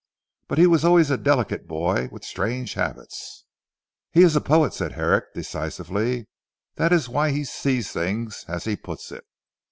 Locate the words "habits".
2.73-3.45